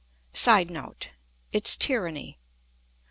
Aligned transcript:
[Sidenote: 0.33 1.11
Its 1.51 1.75
tyranny. 1.75 2.39